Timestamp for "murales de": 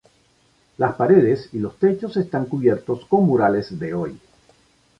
3.23-3.93